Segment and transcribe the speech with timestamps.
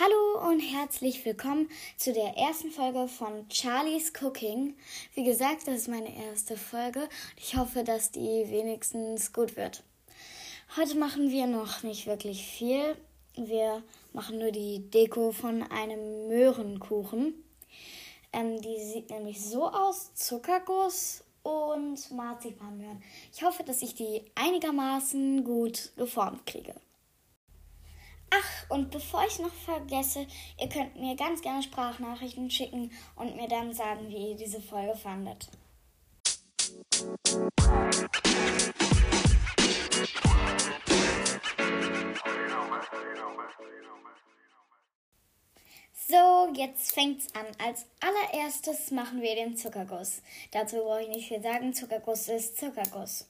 [0.00, 4.76] Hallo und herzlich willkommen zu der ersten Folge von Charlie's Cooking.
[5.14, 9.82] Wie gesagt, das ist meine erste Folge und ich hoffe, dass die wenigstens gut wird.
[10.76, 12.96] Heute machen wir noch nicht wirklich viel.
[13.34, 13.82] Wir
[14.12, 17.34] machen nur die Deko von einem Möhrenkuchen.
[18.32, 23.02] Ähm, die sieht nämlich so aus: Zuckerguss und Marzipanmöhren.
[23.34, 26.76] Ich hoffe, dass ich die einigermaßen gut geformt kriege.
[28.30, 30.26] Ach, und bevor ich noch vergesse,
[30.60, 34.96] ihr könnt mir ganz gerne Sprachnachrichten schicken und mir dann sagen, wie ihr diese Folge
[34.96, 35.48] fandet.
[46.10, 47.44] So, jetzt fängt's an.
[47.62, 50.22] Als allererstes machen wir den Zuckerguss.
[50.52, 51.74] Dazu brauche ich nicht viel sagen.
[51.74, 53.26] Zuckerguss ist Zuckerguss.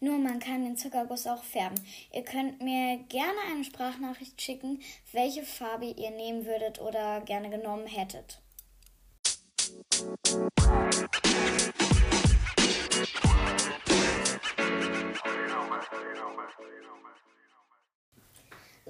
[0.00, 1.78] Nur man kann den Zuckerguss auch färben.
[2.12, 4.80] Ihr könnt mir gerne eine Sprachnachricht schicken,
[5.12, 8.40] welche Farbe ihr nehmen würdet oder gerne genommen hättet.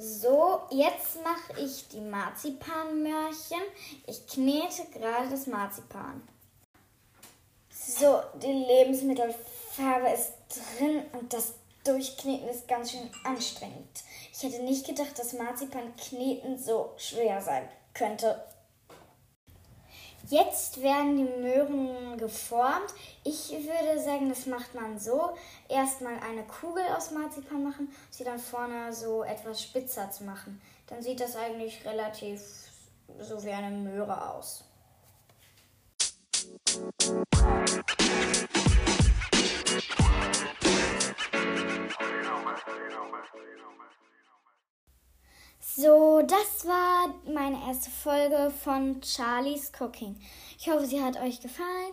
[0.00, 3.58] So, jetzt mache ich die Marzipanmörchen.
[4.06, 6.22] Ich knete gerade das Marzipan.
[7.70, 8.52] So, die
[9.78, 10.32] Lebensmittelfarbe ist
[10.78, 14.04] drin und das Durchkneten ist ganz schön anstrengend.
[14.32, 18.42] Ich hätte nicht gedacht, dass Marzipan kneten so schwer sein könnte.
[20.28, 22.92] Jetzt werden die Möhren geformt.
[23.24, 25.30] Ich würde sagen, das macht man so.
[25.68, 30.60] Erstmal eine Kugel aus Marzipan machen, sie dann vorne so etwas spitzer zu machen.
[30.88, 32.42] Dann sieht das eigentlich relativ
[33.20, 34.64] so wie eine Möhre aus.
[45.80, 50.20] So, das war meine erste Folge von Charlie's Cooking.
[50.58, 51.92] Ich hoffe, sie hat euch gefallen.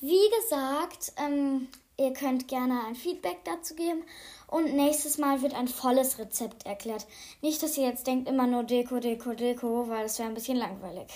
[0.00, 4.04] Wie gesagt, ähm, ihr könnt gerne ein Feedback dazu geben.
[4.48, 7.06] Und nächstes Mal wird ein volles Rezept erklärt.
[7.40, 10.58] Nicht, dass ihr jetzt denkt, immer nur Deko, Deko, Deko, weil das wäre ein bisschen
[10.58, 11.08] langweilig.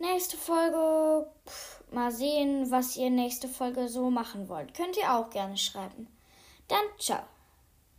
[0.00, 4.74] Nächste Folge, pff, mal sehen, was ihr nächste Folge so machen wollt.
[4.74, 6.08] Könnt ihr auch gerne schreiben.
[6.66, 7.22] Dann ciao.